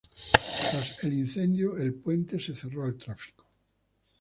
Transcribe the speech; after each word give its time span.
Tras 0.71 1.03
el 1.03 1.13
incendio 1.13 1.77
el 1.77 1.93
puente 1.93 2.39
se 2.39 2.55
cerró 2.55 2.85
al 2.85 2.97
tráfico. 2.97 3.45